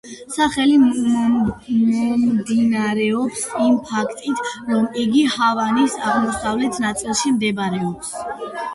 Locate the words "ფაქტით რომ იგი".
3.91-5.25